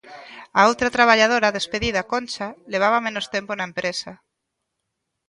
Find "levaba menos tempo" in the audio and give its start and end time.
2.73-3.51